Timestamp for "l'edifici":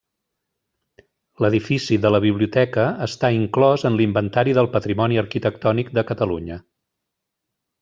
1.43-1.97